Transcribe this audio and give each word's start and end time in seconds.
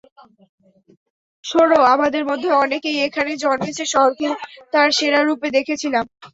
শোনো, 1.43 1.77
আমাদের 1.93 2.23
মধ্যে 2.29 2.49
অনেকেই 2.63 2.97
এখানে 3.07 3.31
জন্মেছে, 3.43 3.83
শহরকে 3.93 4.27
তার 4.73 4.89
সেরা 4.97 5.19
রুপে 5.21 5.47
দেখেছিলাম। 5.57 6.05